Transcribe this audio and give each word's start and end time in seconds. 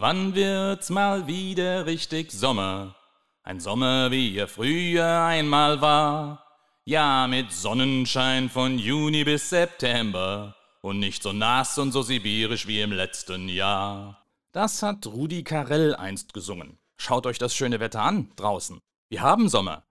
Wann 0.00 0.36
wird's 0.36 0.90
mal 0.90 1.26
wieder 1.26 1.84
richtig 1.84 2.30
Sommer? 2.30 2.94
Ein 3.42 3.58
Sommer, 3.58 4.12
wie 4.12 4.36
er 4.36 4.46
früher 4.46 5.24
einmal 5.24 5.80
war. 5.80 6.44
Ja, 6.84 7.26
mit 7.26 7.50
Sonnenschein 7.50 8.48
von 8.48 8.78
Juni 8.78 9.24
bis 9.24 9.50
September 9.50 10.54
und 10.82 11.00
nicht 11.00 11.24
so 11.24 11.32
nass 11.32 11.78
und 11.78 11.90
so 11.90 12.02
sibirisch 12.02 12.68
wie 12.68 12.80
im 12.80 12.92
letzten 12.92 13.48
Jahr. 13.48 14.24
Das 14.52 14.84
hat 14.84 15.04
Rudi 15.08 15.42
Carell 15.42 15.96
einst 15.96 16.32
gesungen. 16.32 16.78
Schaut 16.96 17.26
euch 17.26 17.38
das 17.38 17.56
schöne 17.56 17.80
Wetter 17.80 18.02
an 18.02 18.30
draußen. 18.36 18.78
Wir 19.08 19.22
haben 19.22 19.48
Sommer. 19.48 19.82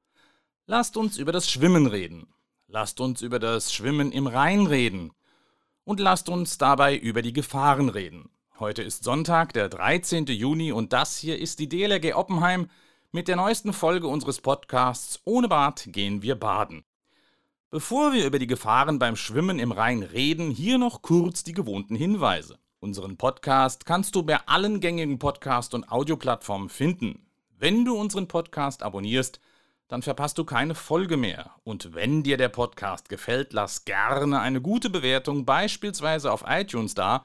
Lasst 0.68 0.96
uns 0.96 1.18
über 1.18 1.34
das 1.34 1.52
Schwimmen 1.52 1.86
reden. 1.86 2.28
Lasst 2.68 3.02
uns 3.02 3.22
über 3.22 3.40
das 3.40 3.74
Schwimmen 3.74 4.14
im 4.14 4.28
Rhein 4.28 4.68
reden. 4.68 5.12
Und 5.84 6.00
lasst 6.00 6.30
uns 6.30 6.58
dabei 6.58 6.96
über 6.96 7.22
die 7.22 7.34
Gefahren 7.34 7.90
reden. 7.90 8.30
Heute 8.60 8.82
ist 8.82 9.04
Sonntag, 9.04 9.54
der 9.54 9.70
13. 9.70 10.26
Juni 10.26 10.72
und 10.72 10.92
das 10.92 11.16
hier 11.16 11.38
ist 11.38 11.60
die 11.60 11.70
DLRG 11.70 12.16
Oppenheim 12.16 12.72
mit 13.12 13.28
der 13.28 13.36
neuesten 13.36 13.72
Folge 13.72 14.08
unseres 14.08 14.42
Podcasts 14.42 15.22
Ohne 15.26 15.48
Bad 15.48 15.84
gehen 15.92 16.24
wir 16.24 16.34
baden. 16.34 16.84
Bevor 17.70 18.14
wir 18.14 18.26
über 18.26 18.40
die 18.40 18.48
Gefahren 18.48 18.98
beim 18.98 19.16
Schwimmen 19.16 19.60
im 19.60 19.72
Rhein 19.72 20.02
reden, 20.02 20.50
hier 20.50 20.80
noch 20.80 21.04
kurz 21.04 21.44
die 21.44 21.54
gewohnten 21.54 21.96
Hinweise. 21.96 22.58
Unseren 22.80 23.16
Podcast 23.16 23.86
kannst 23.86 24.16
du 24.16 24.24
bei 24.24 24.40
allen 24.48 24.80
gängigen 24.80 25.20
Podcast- 25.20 25.76
und 25.76 25.92
Audioplattformen 25.92 26.70
finden. 26.70 27.28
Wenn 27.60 27.86
du 27.86 27.96
unseren 27.96 28.28
Podcast 28.28 28.82
abonnierst, 28.82 29.40
dann 29.88 30.02
verpasst 30.02 30.40
du 30.40 30.46
keine 30.46 30.74
Folge 30.74 31.18
mehr. 31.18 31.52
Und 31.64 31.94
wenn 31.94 32.24
dir 32.24 32.38
der 32.38 32.50
Podcast 32.50 33.08
gefällt, 33.08 33.54
lass 33.54 33.86
gerne 33.86 34.40
eine 34.40 34.62
gute 34.62 34.90
Bewertung, 34.90 35.46
beispielsweise 35.46 36.32
auf 36.32 36.44
iTunes 36.48 36.96
da. 36.96 37.24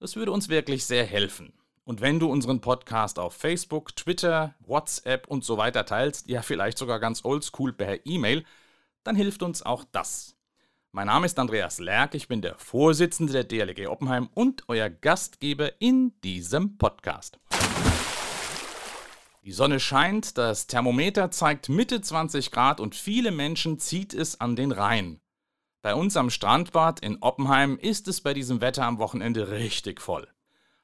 Das 0.00 0.14
würde 0.14 0.30
uns 0.30 0.48
wirklich 0.48 0.86
sehr 0.86 1.04
helfen. 1.04 1.52
Und 1.82 2.00
wenn 2.00 2.20
du 2.20 2.30
unseren 2.30 2.60
Podcast 2.60 3.18
auf 3.18 3.34
Facebook, 3.34 3.96
Twitter, 3.96 4.54
WhatsApp 4.60 5.26
und 5.26 5.42
so 5.42 5.56
weiter 5.56 5.86
teilst, 5.86 6.28
ja 6.28 6.42
vielleicht 6.42 6.78
sogar 6.78 7.00
ganz 7.00 7.24
oldschool 7.24 7.72
per 7.72 8.06
E-Mail, 8.06 8.44
dann 9.02 9.16
hilft 9.16 9.42
uns 9.42 9.62
auch 9.62 9.84
das. 9.90 10.36
Mein 10.92 11.08
Name 11.08 11.26
ist 11.26 11.38
Andreas 11.40 11.80
Lerck, 11.80 12.14
ich 12.14 12.28
bin 12.28 12.42
der 12.42 12.56
Vorsitzende 12.58 13.32
der 13.32 13.42
DLG 13.42 13.88
Oppenheim 13.88 14.28
und 14.34 14.62
euer 14.68 14.88
Gastgeber 14.88 15.80
in 15.80 16.12
diesem 16.22 16.78
Podcast. 16.78 17.40
Die 19.42 19.52
Sonne 19.52 19.80
scheint, 19.80 20.38
das 20.38 20.68
Thermometer 20.68 21.32
zeigt 21.32 21.68
Mitte 21.68 22.00
20 22.02 22.52
Grad 22.52 22.78
und 22.78 22.94
viele 22.94 23.32
Menschen 23.32 23.80
zieht 23.80 24.14
es 24.14 24.40
an 24.40 24.54
den 24.54 24.70
Rhein. 24.70 25.20
Bei 25.88 25.94
uns 25.94 26.18
am 26.18 26.28
Strandbad 26.28 27.00
in 27.00 27.16
Oppenheim 27.22 27.78
ist 27.80 28.08
es 28.08 28.20
bei 28.20 28.34
diesem 28.34 28.60
Wetter 28.60 28.84
am 28.84 28.98
Wochenende 28.98 29.52
richtig 29.52 30.02
voll. 30.02 30.28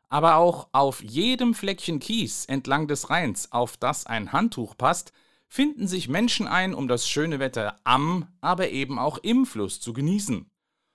Aber 0.08 0.36
auch 0.36 0.69
auf 0.72 1.02
jedem 1.02 1.52
Fleckchen 1.52 1.98
Kies 1.98 2.46
entlang 2.46 2.88
des 2.88 3.11
Rheins, 3.11 3.52
auf 3.52 3.77
das 3.77 4.06
ein 4.06 4.33
Handtuch 4.33 4.78
passt, 4.78 5.12
finden 5.46 5.86
sich 5.86 6.08
Menschen 6.08 6.48
ein, 6.48 6.72
um 6.72 6.88
das 6.88 7.06
schöne 7.06 7.38
Wetter 7.38 7.78
am, 7.84 8.28
aber 8.41 8.70
eben 8.70 8.98
auch 8.98 9.19
im 9.19 9.44
Fluss 9.44 9.78
zu 9.78 9.92
genießen. 9.92 10.50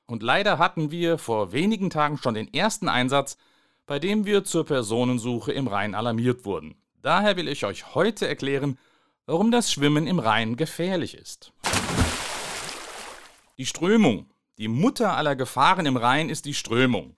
Und 0.08 0.24
leider 0.24 0.58
hatten 0.58 0.90
wir 0.90 1.20
vor 1.20 1.52
wenigen 1.52 1.92
Tagen 1.92 2.18
schon 2.18 2.34
den 2.34 2.52
ersten 2.52 2.90
Einsatz, 2.90 3.38
bei 3.86 4.00
dem 4.00 4.26
wir 4.26 4.44
zur 4.44 4.66
Personensuche 4.66 5.52
im 5.52 5.68
Rhein 5.68 5.94
alarmiert 5.94 6.46
wurden. 6.46 6.82
Daher 7.04 7.38
will 7.38 7.48
ich 7.48 7.64
euch 7.64 7.94
heute 7.94 8.28
erklären, 8.28 8.80
warum 9.28 9.52
das 9.52 9.72
Schwimmen 9.72 10.08
im 10.08 10.18
Rhein 10.18 10.56
gefährlich 10.56 11.16
ist. 11.16 11.54
Die 13.60 13.66
Strömung. 13.66 14.26
Die 14.58 14.70
Mutter 14.70 15.18
aller 15.18 15.36
Gefahren 15.36 15.86
im 15.86 15.98
Rhein 15.98 16.30
ist 16.30 16.46
die 16.46 16.54
Strömung. 16.54 17.18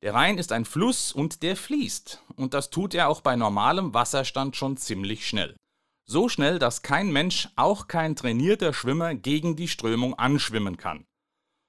Der 0.00 0.14
Rhein 0.14 0.38
ist 0.38 0.50
ein 0.50 0.64
Fluss 0.64 1.12
und 1.12 1.42
der 1.42 1.54
fließt. 1.54 2.22
Und 2.34 2.54
das 2.54 2.70
tut 2.70 2.94
er 2.94 3.10
auch 3.10 3.20
bei 3.20 3.36
normalem 3.36 3.92
Wasserstand 3.92 4.56
schon 4.56 4.78
ziemlich 4.78 5.28
schnell. 5.28 5.54
So 6.06 6.30
schnell, 6.30 6.58
dass 6.58 6.80
kein 6.80 7.12
Mensch, 7.12 7.50
auch 7.56 7.88
kein 7.88 8.16
trainierter 8.16 8.72
Schwimmer, 8.72 9.14
gegen 9.14 9.54
die 9.54 9.68
Strömung 9.68 10.18
anschwimmen 10.18 10.78
kann. 10.78 11.04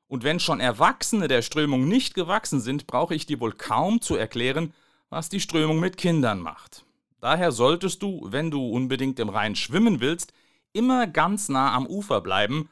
Und 0.08 0.24
wenn 0.24 0.40
schon 0.40 0.62
Erwachsene 0.62 1.28
der 1.28 1.42
Strömung 1.42 1.90
nicht 1.90 2.14
gewachsen 2.14 2.62
sind, 2.62 2.88
brauche 2.88 3.16
ich 3.16 3.26
dir 3.26 3.42
wohl 3.42 3.52
kaum 3.52 4.00
zu 4.00 4.16
erklären, 4.16 4.74
was 5.10 5.28
die 5.28 5.42
Strömung 5.42 5.82
mit 5.82 5.98
Kindern 5.98 6.40
macht. 6.40 6.86
Daher 7.20 7.52
solltest 7.52 8.02
du, 8.02 8.26
wenn 8.32 8.52
du 8.52 8.66
unbedingt 8.70 9.20
im 9.20 9.28
Rhein 9.28 9.58
schwimmen 9.58 10.00
willst, 10.00 10.32
immer 10.72 11.08
ganz 11.08 11.50
nah 11.50 11.76
am 11.76 11.86
Ufer 11.86 12.22
bleiben, 12.22 12.70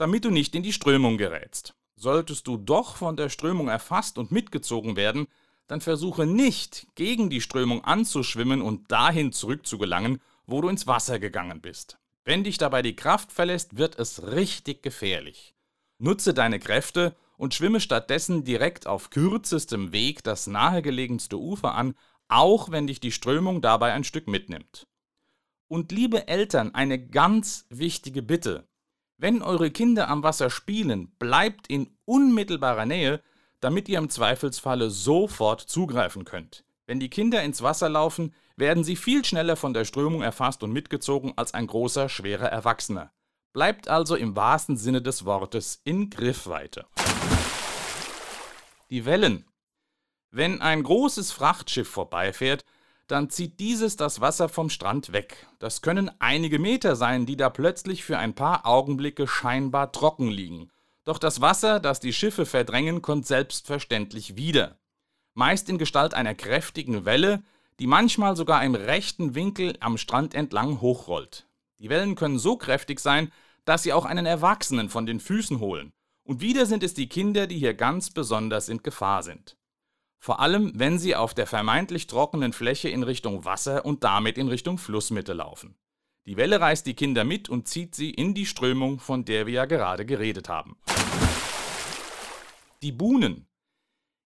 damit 0.00 0.24
du 0.24 0.30
nicht 0.30 0.54
in 0.54 0.62
die 0.62 0.72
Strömung 0.72 1.18
gerätst. 1.18 1.74
Solltest 1.94 2.46
du 2.46 2.56
doch 2.56 2.96
von 2.96 3.16
der 3.16 3.28
Strömung 3.28 3.68
erfasst 3.68 4.16
und 4.16 4.32
mitgezogen 4.32 4.96
werden, 4.96 5.26
dann 5.66 5.82
versuche 5.82 6.24
nicht, 6.24 6.86
gegen 6.94 7.28
die 7.28 7.42
Strömung 7.42 7.84
anzuschwimmen 7.84 8.62
und 8.62 8.90
dahin 8.90 9.30
zurückzugelangen, 9.30 10.22
wo 10.46 10.62
du 10.62 10.68
ins 10.68 10.86
Wasser 10.86 11.18
gegangen 11.18 11.60
bist. 11.60 11.98
Wenn 12.24 12.44
dich 12.44 12.56
dabei 12.56 12.80
die 12.80 12.96
Kraft 12.96 13.30
verlässt, 13.30 13.76
wird 13.76 13.98
es 13.98 14.22
richtig 14.22 14.82
gefährlich. 14.82 15.54
Nutze 15.98 16.32
deine 16.32 16.58
Kräfte 16.58 17.14
und 17.36 17.54
schwimme 17.54 17.80
stattdessen 17.80 18.42
direkt 18.42 18.86
auf 18.86 19.10
kürzestem 19.10 19.92
Weg 19.92 20.24
das 20.24 20.46
nahegelegenste 20.46 21.38
Ufer 21.38 21.74
an, 21.74 21.94
auch 22.28 22.70
wenn 22.70 22.86
dich 22.86 23.00
die 23.00 23.12
Strömung 23.12 23.60
dabei 23.60 23.92
ein 23.92 24.04
Stück 24.04 24.28
mitnimmt. 24.28 24.86
Und 25.68 25.92
liebe 25.92 26.26
Eltern, 26.26 26.74
eine 26.74 26.98
ganz 26.98 27.66
wichtige 27.68 28.22
Bitte. 28.22 28.66
Wenn 29.22 29.42
eure 29.42 29.70
Kinder 29.70 30.08
am 30.08 30.22
Wasser 30.22 30.48
spielen, 30.48 31.12
bleibt 31.18 31.66
in 31.66 31.90
unmittelbarer 32.06 32.86
Nähe, 32.86 33.20
damit 33.60 33.86
ihr 33.90 33.98
im 33.98 34.08
Zweifelsfalle 34.08 34.88
sofort 34.88 35.60
zugreifen 35.60 36.24
könnt. 36.24 36.64
Wenn 36.86 37.00
die 37.00 37.10
Kinder 37.10 37.42
ins 37.42 37.60
Wasser 37.60 37.90
laufen, 37.90 38.32
werden 38.56 38.82
sie 38.82 38.96
viel 38.96 39.22
schneller 39.22 39.56
von 39.56 39.74
der 39.74 39.84
Strömung 39.84 40.22
erfasst 40.22 40.62
und 40.62 40.72
mitgezogen 40.72 41.34
als 41.36 41.52
ein 41.52 41.66
großer, 41.66 42.08
schwerer 42.08 42.48
Erwachsener. 42.48 43.12
Bleibt 43.52 43.88
also 43.88 44.16
im 44.16 44.36
wahrsten 44.36 44.78
Sinne 44.78 45.02
des 45.02 45.26
Wortes 45.26 45.82
in 45.84 46.08
Griffweite. 46.08 46.86
Die 48.88 49.04
Wellen 49.04 49.44
wenn 50.32 50.62
ein 50.62 50.84
großes 50.84 51.32
Frachtschiff 51.32 51.88
vorbeifährt, 51.88 52.64
dann 53.10 53.28
zieht 53.28 53.58
dieses 53.58 53.96
das 53.96 54.20
Wasser 54.20 54.48
vom 54.48 54.70
Strand 54.70 55.12
weg. 55.12 55.48
Das 55.58 55.82
können 55.82 56.12
einige 56.20 56.60
Meter 56.60 56.94
sein, 56.94 57.26
die 57.26 57.36
da 57.36 57.50
plötzlich 57.50 58.04
für 58.04 58.18
ein 58.18 58.34
paar 58.34 58.66
Augenblicke 58.66 59.26
scheinbar 59.26 59.90
trocken 59.90 60.28
liegen. 60.28 60.70
Doch 61.04 61.18
das 61.18 61.40
Wasser, 61.40 61.80
das 61.80 61.98
die 61.98 62.12
Schiffe 62.12 62.46
verdrängen, 62.46 63.02
kommt 63.02 63.26
selbstverständlich 63.26 64.36
wieder. 64.36 64.78
Meist 65.34 65.68
in 65.68 65.78
Gestalt 65.78 66.14
einer 66.14 66.36
kräftigen 66.36 67.04
Welle, 67.04 67.42
die 67.80 67.88
manchmal 67.88 68.36
sogar 68.36 68.62
im 68.64 68.76
rechten 68.76 69.34
Winkel 69.34 69.76
am 69.80 69.98
Strand 69.98 70.34
entlang 70.34 70.80
hochrollt. 70.80 71.48
Die 71.80 71.88
Wellen 71.88 72.14
können 72.14 72.38
so 72.38 72.56
kräftig 72.56 73.00
sein, 73.00 73.32
dass 73.64 73.82
sie 73.82 73.92
auch 73.92 74.04
einen 74.04 74.26
Erwachsenen 74.26 74.88
von 74.88 75.06
den 75.06 75.18
Füßen 75.18 75.58
holen. 75.58 75.92
Und 76.22 76.40
wieder 76.40 76.64
sind 76.64 76.84
es 76.84 76.94
die 76.94 77.08
Kinder, 77.08 77.48
die 77.48 77.58
hier 77.58 77.74
ganz 77.74 78.10
besonders 78.10 78.68
in 78.68 78.82
Gefahr 78.82 79.24
sind 79.24 79.56
vor 80.20 80.38
allem 80.40 80.72
wenn 80.74 80.98
sie 80.98 81.16
auf 81.16 81.34
der 81.34 81.46
vermeintlich 81.46 82.06
trockenen 82.06 82.52
Fläche 82.52 82.90
in 82.90 83.02
Richtung 83.02 83.44
Wasser 83.44 83.84
und 83.84 84.04
damit 84.04 84.36
in 84.38 84.48
Richtung 84.48 84.78
Flussmitte 84.78 85.32
laufen. 85.32 85.74
Die 86.26 86.36
Welle 86.36 86.60
reißt 86.60 86.86
die 86.86 86.94
Kinder 86.94 87.24
mit 87.24 87.48
und 87.48 87.66
zieht 87.66 87.94
sie 87.94 88.10
in 88.10 88.34
die 88.34 88.44
Strömung, 88.44 89.00
von 89.00 89.24
der 89.24 89.46
wir 89.46 89.54
ja 89.54 89.64
gerade 89.64 90.04
geredet 90.04 90.50
haben. 90.50 90.76
Die 92.82 92.92
Buhnen. 92.92 93.46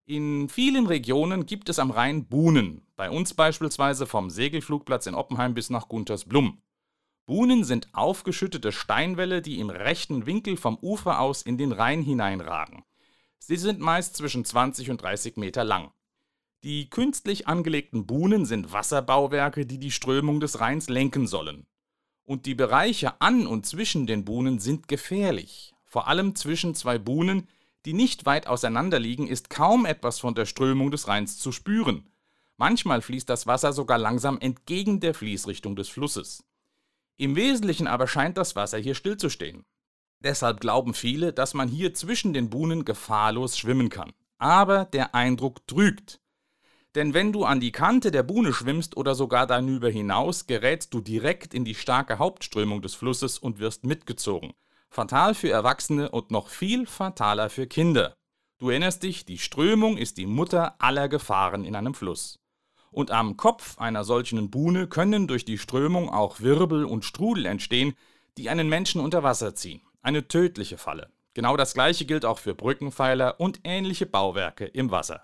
In 0.07 0.49
vielen 0.49 0.87
Regionen 0.87 1.47
gibt 1.47 1.69
es 1.69 1.79
am 1.79 1.91
Rhein 1.91 2.27
Buhnen, 2.27 2.87
bei 2.97 3.09
uns 3.09 3.33
beispielsweise 3.33 4.07
vom 4.07 4.29
Segelflugplatz 4.29 5.07
in 5.07 5.15
Oppenheim 5.15 5.55
bis 5.55 5.71
nach 5.71 5.89
Guntersblum. 5.89 6.61
Buhnen 7.27 7.65
sind 7.65 7.89
aufgeschüttete 7.95 8.71
Steinwälle, 8.71 9.41
die 9.41 9.61
im 9.61 9.71
rechten 9.71 10.27
Winkel 10.27 10.59
vom 10.59 10.77
Ufer 10.77 11.21
aus 11.21 11.41
in 11.41 11.57
den 11.57 11.73
Rhein 11.73 12.03
hineinragen. 12.03 12.85
Sie 13.47 13.57
sind 13.57 13.79
meist 13.79 14.17
zwischen 14.17 14.43
20 14.43 14.89
und 14.89 15.03
30 15.03 15.37
Meter 15.37 15.65
lang. 15.65 15.93
Die 16.63 16.89
künstlich 16.89 17.47
angelegten 17.47 18.07
Buhnen 18.07 18.47
sind 18.47 18.73
Wasserbauwerke, 18.73 19.67
die 19.67 19.77
die 19.77 19.91
Strömung 19.91 20.41
des 20.41 20.61
Rheins 20.61 20.89
lenken 20.89 21.27
sollen. 21.27 21.67
Und 22.25 22.47
die 22.47 22.55
Bereiche 22.55 23.21
an 23.21 23.47
und 23.47 23.67
zwischen 23.67 24.07
den 24.07 24.25
Buhnen 24.25 24.61
sind 24.61 24.89
gefährlich. 24.89 25.75
Vor 25.85 26.09
allem 26.09 26.35
zwischen 26.35 26.75
zwei 26.75 26.97
Buhnen, 26.97 27.47
die 27.85 27.93
nicht 27.93 28.25
weit 28.25 28.47
auseinander 28.47 28.99
liegen, 28.99 29.29
ist 29.29 29.51
kaum 29.51 29.85
etwas 29.85 30.21
von 30.21 30.35
der 30.35 30.47
Strömung 30.47 30.91
des 30.91 31.07
Rheins 31.07 31.39
zu 31.39 31.53
spüren. 31.53 32.09
Manchmal 32.57 33.03
fließt 33.03 33.29
das 33.29 33.47
Wasser 33.47 33.75
sogar 33.75 33.99
langsam 33.99 34.39
entgegen 34.39 35.01
der 35.01 35.13
Fließrichtung 35.13 35.77
des 35.77 35.91
Flusses. 35.91 36.45
Im 37.19 37.37
Wesentlichen 37.37 37.89
aber 37.89 38.07
scheint 38.07 38.39
das 38.39 38.57
Wasser 38.57 38.79
hier 38.79 38.95
stillzustehen. 38.95 39.67
Deshalb 40.25 40.61
glauben 40.61 40.95
viele, 40.95 41.35
dass 41.35 41.53
man 41.53 41.69
hier 41.69 41.93
zwischen 41.93 42.33
den 42.33 42.49
Buhnen 42.49 42.87
gefahrlos 42.87 43.59
schwimmen 43.59 43.91
kann. 43.91 44.15
Aber 44.39 44.87
der 44.87 45.15
Eindruck 45.15 45.67
trügt. 45.67 46.19
Denn 46.95 47.13
wenn 47.13 47.33
du 47.33 47.45
an 47.45 47.61
die 47.61 47.73
Kante 47.73 48.11
der 48.11 48.23
Buhne 48.23 48.55
schwimmst 48.55 48.97
oder 48.97 49.15
sogar 49.15 49.47
darüber 49.47 49.91
hinaus, 49.91 50.47
gerätst 50.47 50.95
du 50.95 51.03
direkt 51.03 51.53
in 51.53 51.67
die 51.67 51.75
starke 51.75 52.19
Hauptströmung 52.19 52.81
des 52.81 52.95
Flusses 52.95 53.39
und 53.39 53.59
wirst 53.59 53.85
mitgezogen. 53.85 54.55
Fatal 54.89 55.35
für 55.35 55.51
Erwachsene 55.51 56.11
und 56.11 56.31
noch 56.31 56.49
viel 56.49 56.87
fataler 56.87 57.51
für 57.51 57.67
Kinder. 57.67 58.17
Du 58.59 58.71
erinnerst 58.71 59.03
dich, 59.03 59.27
die 59.27 59.39
Strömung 59.39 59.99
ist 59.99 60.17
die 60.17 60.27
Mutter 60.27 60.81
aller 60.81 61.09
Gefahren 61.09 61.65
in 61.65 61.77
einem 61.77 61.93
Fluss. 61.93 62.39
Und 62.91 63.11
am 63.11 63.37
Kopf 63.37 63.77
einer 63.77 64.05
solchen 64.05 64.51
Buhne 64.51 64.87
können 64.87 65.27
durch 65.27 65.45
die 65.45 65.59
Strömung 65.59 66.09
auch 66.09 66.41
Wirbel 66.41 66.85
und 66.87 67.05
Strudel 67.05 67.45
entstehen, 67.45 67.95
die 68.39 68.49
einen 68.49 68.69
Menschen 68.69 69.01
unter 69.01 69.23
Wasser 69.23 69.55
ziehen. 69.55 69.83
Eine 70.05 70.29
tödliche 70.29 70.77
Falle. 70.77 71.09
Genau 71.33 71.57
das 71.57 71.73
gleiche 71.73 72.05
gilt 72.05 72.27
auch 72.27 72.39
für 72.39 72.55
Brückenpfeiler 72.55 73.41
und 73.41 73.61
ähnliche 73.65 74.05
Bauwerke 74.05 74.67
im 74.67 74.91
Wasser. 74.91 75.23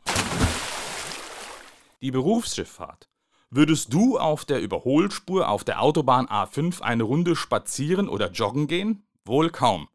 Die 2.00 2.10
Berufsschifffahrt. 2.10 3.10
Würdest 3.50 3.92
du 3.92 4.18
auf 4.18 4.46
der 4.46 4.62
Überholspur 4.62 5.50
auf 5.50 5.64
der 5.64 5.82
Autobahn 5.82 6.28
A5 6.28 6.80
eine 6.80 7.02
Runde 7.02 7.36
spazieren 7.36 8.08
oder 8.08 8.30
joggen 8.30 8.68
gehen? 8.68 9.06
Wohl 9.26 9.50
kaum. 9.50 9.88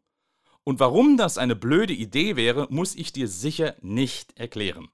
Und 0.62 0.78
warum 0.78 1.16
das 1.16 1.36
eine 1.36 1.56
blöde 1.56 1.92
Idee 1.92 2.36
wäre, 2.36 2.68
muss 2.70 2.94
ich 2.94 3.12
dir 3.12 3.26
sicher 3.26 3.74
nicht 3.80 4.38
erklären. 4.38 4.86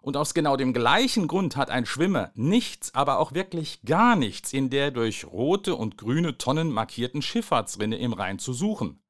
Und 0.00 0.16
aus 0.16 0.32
genau 0.32 0.56
dem 0.56 0.72
gleichen 0.72 1.26
Grund 1.26 1.56
hat 1.56 1.70
ein 1.70 1.86
Schwimmer 1.86 2.30
nichts, 2.36 2.94
aber 2.94 3.18
auch 3.18 3.34
wirklich 3.34 3.82
gar 3.82 4.14
nichts 4.14 4.52
in 4.52 4.70
der 4.70 4.92
durch 4.92 5.24
rote 5.24 5.74
und 5.74 5.98
grüne 5.98 6.38
Tonnen 6.38 6.70
markierten 6.70 7.20
Schifffahrtsrinne 7.20 7.96
im 7.96 8.12
Rhein 8.12 8.38
zu 8.38 8.52
suchen. 8.52 9.00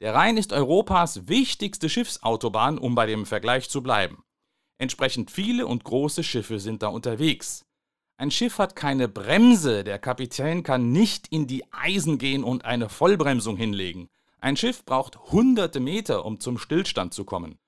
Der 0.00 0.14
Rhein 0.14 0.36
ist 0.36 0.52
Europas 0.52 1.26
wichtigste 1.26 1.88
Schiffsautobahn, 1.88 2.78
um 2.78 2.94
bei 2.94 3.06
dem 3.06 3.26
Vergleich 3.26 3.68
zu 3.68 3.82
bleiben. 3.82 4.22
Entsprechend 4.78 5.32
viele 5.32 5.66
und 5.66 5.82
große 5.82 6.22
Schiffe 6.22 6.60
sind 6.60 6.82
da 6.82 6.88
unterwegs. 6.88 7.64
Ein 8.16 8.30
Schiff 8.30 8.58
hat 8.58 8.76
keine 8.76 9.08
Bremse, 9.08 9.82
der 9.82 9.98
Kapitän 9.98 10.62
kann 10.62 10.92
nicht 10.92 11.28
in 11.28 11.48
die 11.48 11.64
Eisen 11.72 12.18
gehen 12.18 12.44
und 12.44 12.64
eine 12.64 12.88
Vollbremsung 12.88 13.56
hinlegen. 13.56 14.08
Ein 14.40 14.56
Schiff 14.56 14.84
braucht 14.84 15.18
hunderte 15.32 15.80
Meter, 15.80 16.24
um 16.24 16.38
zum 16.38 16.58
Stillstand 16.58 17.12
zu 17.12 17.24
kommen. 17.24 17.58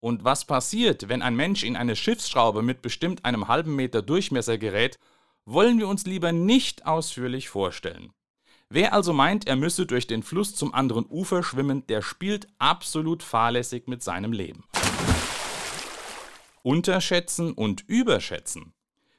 Und 0.00 0.24
was 0.24 0.44
passiert, 0.44 1.08
wenn 1.08 1.22
ein 1.22 1.36
Mensch 1.36 1.64
in 1.64 1.74
eine 1.74 1.96
Schiffsschraube 1.96 2.62
mit 2.62 2.82
bestimmt 2.82 3.24
einem 3.24 3.48
halben 3.48 3.74
Meter 3.74 4.02
Durchmesser 4.02 4.58
gerät, 4.58 4.98
wollen 5.46 5.78
wir 5.78 5.88
uns 5.88 6.04
lieber 6.04 6.32
nicht 6.32 6.84
ausführlich 6.86 7.48
vorstellen. 7.48 8.12
Wer 8.70 8.92
also 8.92 9.14
meint, 9.14 9.46
er 9.46 9.56
müsse 9.56 9.86
durch 9.86 10.06
den 10.06 10.22
Fluss 10.22 10.54
zum 10.54 10.74
anderen 10.74 11.06
Ufer 11.08 11.42
schwimmen, 11.42 11.86
der 11.86 12.02
spielt 12.02 12.48
absolut 12.58 13.22
fahrlässig 13.22 13.86
mit 13.86 14.02
seinem 14.02 14.32
Leben. 14.32 14.64
Unterschätzen 16.62 17.54
und 17.54 17.88
überschätzen. 17.88 18.74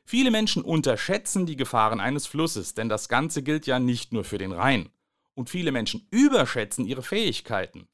Viele 0.05 0.29
Menschen 0.29 0.63
unterschätzen 0.63 1.47
die 1.47 1.55
Gefahren 1.55 1.99
eines 1.99 2.27
Flusses, 2.27 2.75
denn 2.75 2.89
das 2.89 3.09
Ganze 3.09 3.41
gilt 3.41 3.65
ja 3.65 3.79
nicht 3.79 4.13
nur 4.13 4.23
für 4.23 4.37
den 4.37 4.51
Rhein. 4.51 4.89
Und 5.33 5.49
viele 5.49 5.71
Menschen 5.71 6.07
überschätzen 6.11 6.85
ihre 6.85 7.01
Fähigkeiten. 7.01 7.87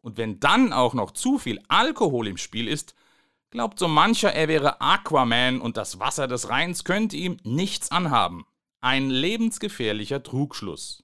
Und 0.00 0.16
wenn 0.16 0.40
dann 0.40 0.72
auch 0.72 0.94
noch 0.94 1.10
zu 1.10 1.38
viel 1.38 1.60
Alkohol 1.68 2.26
im 2.26 2.38
Spiel 2.38 2.68
ist, 2.68 2.94
glaubt 3.50 3.78
so 3.78 3.88
mancher, 3.88 4.32
er 4.32 4.48
wäre 4.48 4.80
Aquaman 4.80 5.60
und 5.60 5.76
das 5.76 5.98
Wasser 5.98 6.26
des 6.26 6.48
Rheins 6.48 6.84
könnte 6.84 7.16
ihm 7.16 7.36
nichts 7.42 7.90
anhaben. 7.90 8.46
Ein 8.80 9.08
lebensgefährlicher 9.10 10.22
Trugschluss. 10.22 11.02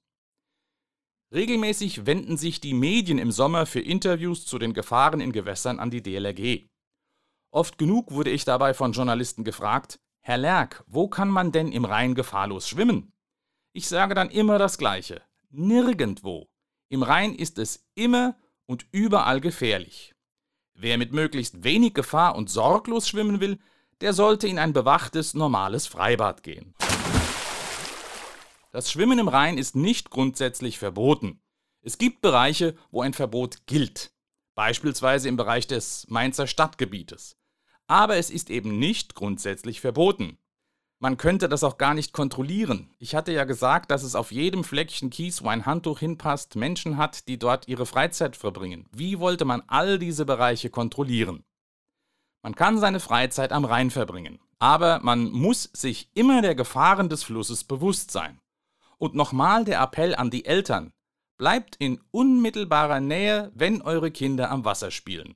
Regelmäßig 1.33 2.05
wenden 2.05 2.37
sich 2.37 2.61
die 2.61 2.75
Medien 2.75 3.19
im 3.19 3.33
Sommer 3.33 3.65
für 3.65 3.81
Interviews 3.81 4.45
zu 4.45 4.59
den 4.59 4.75
Gefahren 4.75 5.21
in 5.21 5.33
Gewässern 5.33 5.81
an 5.81 5.91
die 5.91 6.03
DLRG. 6.03 6.69
Oft 7.51 7.79
genug 7.79 8.13
wurde 8.13 8.31
ich 8.31 8.45
dabei 8.45 8.75
von 8.75 8.93
Journalisten 8.93 9.43
gefragt, 9.43 9.99
Herr 10.21 10.37
Lerck, 10.37 10.85
wo 10.87 11.09
kann 11.09 11.29
man 11.31 11.51
denn 11.51 11.73
im 11.73 11.87
Rhein 11.87 12.15
gefahrlos 12.15 12.69
schwimmen? 12.69 13.13
Ich 13.73 13.89
sage 13.89 14.15
dann 14.15 14.31
immer 14.31 14.59
das 14.59 14.77
Gleiche. 14.77 15.23
Nirgendwo. 15.51 16.49
Im 16.91 17.03
Rhein 17.03 17.35
ist 17.35 17.59
es 17.59 17.87
immer 17.95 18.37
und 18.67 18.87
überall 18.93 19.41
gefährlich. 19.41 20.15
Wer 20.75 20.99
mit 20.99 21.13
möglichst 21.13 21.65
wenig 21.65 21.95
Gefahr 21.95 22.37
und 22.37 22.51
sorglos 22.51 23.09
schwimmen 23.09 23.41
will, 23.41 23.59
der 24.03 24.13
sollte 24.13 24.47
in 24.47 24.59
ein 24.59 24.75
bewachtes, 24.75 25.33
normales 25.33 25.87
Freibad 25.87 26.43
gehen. 26.43 26.75
Das 28.73 28.91
Schwimmen 28.91 29.19
im 29.19 29.29
Rhein 29.29 29.59
ist 29.59 29.77
nicht 29.77 30.09
grundsätzlich 30.09 30.79
verboten. 30.79 31.43
Es 31.83 31.99
gibt 31.99 32.23
Bereiche, 32.23 32.75
wo 32.91 33.03
ein 33.03 33.13
Verbot 33.13 33.67
gilt, 33.67 34.15
beispielsweise 34.55 35.29
im 35.29 35.37
Bereich 35.37 35.67
des 35.67 36.07
Mainzer 36.09 36.47
Stadtgebietes. 36.47 37.37
Aber 37.87 38.17
es 38.17 38.31
ist 38.31 38.49
eben 38.49 38.79
nicht 38.79 39.15
grundsätzlich 39.15 39.83
verboten. 39.83 40.39
Man 41.01 41.19
könnte 41.19 41.51
das 41.51 41.65
auch 41.65 41.77
gar 41.77 41.93
nicht 41.93 42.15
kontrollieren. 42.15 42.95
Ich 42.99 43.15
hatte 43.15 43.33
ja 43.33 43.45
gesagt, 43.45 43.91
dass 43.91 44.05
es 44.05 44.15
auf 44.15 44.33
jedem 44.33 44.65
Fleckchen 44.65 45.11
Kies, 45.11 45.43
wo 45.43 45.49
ein 45.49 45.67
Handtuch 45.67 45.99
hinpasst, 45.99 46.57
Menschen 46.57 46.97
hat, 46.97 47.29
die 47.29 47.39
dort 47.39 47.69
ihre 47.69 47.85
Freizeit 47.85 48.37
verbringen. 48.37 48.89
Wie 48.91 49.19
wollte 49.19 49.45
man 49.45 49.63
all 49.67 49.99
diese 49.99 50.25
Bereiche 50.25 50.71
kontrollieren? 50.71 51.45
Man 52.41 52.55
kann 52.55 52.79
seine 52.79 53.01
Freizeit 53.01 53.53
am 53.53 53.67
Rhein 53.67 53.91
verbringen, 53.91 54.41
aber 54.59 55.01
man 55.03 55.31
muss 55.31 55.65
sich 55.75 56.09
immer 56.15 56.41
der 56.41 56.55
Gefahren 56.55 57.11
des 57.11 57.23
Flusses 57.23 57.65
bewusst 57.65 58.11
sein. 58.11 58.41
Und 59.03 59.17
nochmal 59.17 59.65
der 59.65 59.81
Appell 59.81 60.15
an 60.15 60.31
die 60.31 60.45
Eltern. 60.45 60.93
Bleibt 61.37 61.75
in 61.75 62.01
unmittelbarer 62.13 63.01
Nähe, 63.01 63.51
wenn 63.53 63.83
eure 63.83 64.13
Kinder 64.13 64.49
am 64.49 64.65
Wasser 64.65 64.93
spielen. 64.93 65.35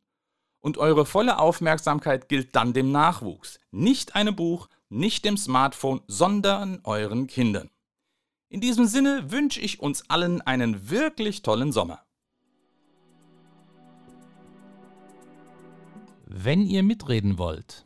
Und 0.60 0.78
eure 0.78 1.04
volle 1.04 1.40
Aufmerksamkeit 1.40 2.28
gilt 2.28 2.54
dann 2.54 2.74
dem 2.74 2.92
Nachwuchs, 2.92 3.58
nicht 3.72 4.14
einem 4.14 4.36
Buch, 4.36 4.68
nicht 4.88 5.24
dem 5.24 5.36
Smartphone, 5.36 6.00
sondern 6.06 6.78
euren 6.84 7.26
Kindern. 7.26 7.68
In 8.48 8.60
diesem 8.60 8.86
Sinne 8.86 9.32
wünsche 9.32 9.60
ich 9.60 9.80
uns 9.80 10.08
allen 10.08 10.42
einen 10.42 10.88
wirklich 10.88 11.42
tollen 11.42 11.72
Sommer. 11.72 12.04
Wenn 16.24 16.62
ihr 16.62 16.84
mitreden 16.84 17.36
wollt, 17.36 17.85